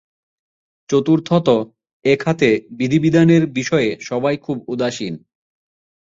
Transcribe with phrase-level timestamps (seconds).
[0.89, 1.47] চতুর্থত,
[2.05, 5.13] এ খাতে বিধিবিধানের বিষয়ে সবাই খুব উদাসীন।